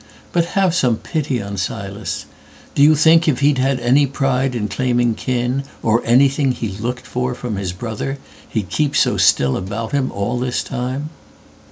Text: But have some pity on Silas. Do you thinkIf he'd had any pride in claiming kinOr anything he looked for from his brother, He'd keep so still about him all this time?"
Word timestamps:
But 0.31 0.45
have 0.57 0.73
some 0.73 0.97
pity 0.97 1.39
on 1.43 1.57
Silas. 1.57 2.25
Do 2.73 2.81
you 2.81 2.93
thinkIf 2.93 3.37
he'd 3.37 3.59
had 3.59 3.79
any 3.79 4.07
pride 4.07 4.55
in 4.55 4.67
claiming 4.67 5.13
kinOr 5.13 6.01
anything 6.03 6.53
he 6.53 6.69
looked 6.69 7.05
for 7.05 7.35
from 7.35 7.55
his 7.55 7.71
brother, 7.71 8.17
He'd 8.49 8.69
keep 8.69 8.95
so 8.95 9.17
still 9.17 9.55
about 9.55 9.91
him 9.91 10.11
all 10.11 10.39
this 10.39 10.63
time?" 10.63 11.11